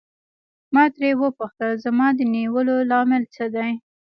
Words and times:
ما 0.73 0.83
ترې 0.95 1.09
وپوښتل 1.21 1.71
زما 1.85 2.07
د 2.15 2.19
نیولو 2.35 2.75
لامل 2.89 3.23
څه 3.35 3.43
شی 3.45 3.51
دی. 3.55 3.71